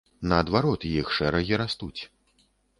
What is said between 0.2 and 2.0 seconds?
Наадварот, іх шэрагі растуць.